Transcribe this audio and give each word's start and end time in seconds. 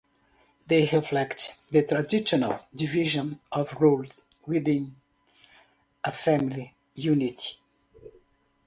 They 0.65 0.89
reflect 0.91 1.59
the 1.69 1.83
traditional 1.85 2.65
division 2.73 3.39
of 3.51 3.71
roles 3.79 4.19
within 4.47 4.95
a 6.03 6.11
family 6.11 6.73
unit. 6.95 7.57